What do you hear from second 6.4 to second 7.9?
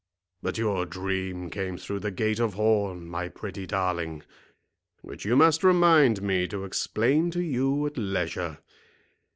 to explain to you